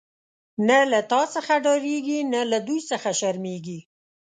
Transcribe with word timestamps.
نه 0.67 0.79
له 0.91 0.99
تا 1.11 1.21
څخه 1.33 1.53
ډاریږی، 1.65 2.19
نه 2.33 2.41
له 2.51 2.59
دوی 2.67 2.79
څخه 2.91 3.09
شرمیږی 3.19 3.79